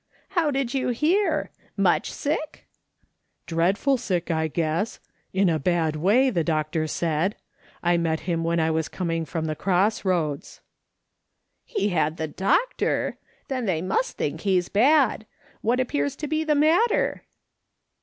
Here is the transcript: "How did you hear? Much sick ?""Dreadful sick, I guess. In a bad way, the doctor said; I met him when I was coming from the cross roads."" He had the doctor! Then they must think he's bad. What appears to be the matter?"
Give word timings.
"How 0.29 0.49
did 0.49 0.73
you 0.73 0.87
hear? 0.87 1.51
Much 1.77 2.11
sick 2.11 2.65
?""Dreadful 3.51 3.97
sick, 3.97 4.31
I 4.31 4.47
guess. 4.47 4.99
In 5.31 5.47
a 5.47 5.59
bad 5.59 5.95
way, 5.95 6.31
the 6.31 6.43
doctor 6.43 6.87
said; 6.87 7.35
I 7.83 7.97
met 7.97 8.21
him 8.21 8.43
when 8.43 8.59
I 8.59 8.71
was 8.71 8.87
coming 8.89 9.25
from 9.25 9.45
the 9.45 9.55
cross 9.55 10.03
roads."" 10.03 10.59
He 11.65 11.89
had 11.89 12.17
the 12.17 12.27
doctor! 12.27 13.19
Then 13.47 13.65
they 13.67 13.83
must 13.83 14.17
think 14.17 14.41
he's 14.41 14.69
bad. 14.69 15.27
What 15.61 15.79
appears 15.79 16.15
to 16.15 16.27
be 16.27 16.43
the 16.43 16.55
matter?" 16.55 17.21